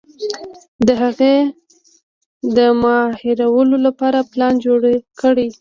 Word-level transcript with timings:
د 0.87 0.89
هغې 1.01 1.35
د 2.57 2.59
مهارولو 2.83 3.77
لپاره 3.87 4.19
پلان 4.31 4.53
جوړ 4.65 4.81
کړي. 5.21 5.47